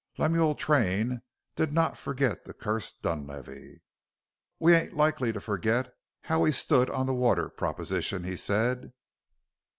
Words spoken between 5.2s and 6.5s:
to forget how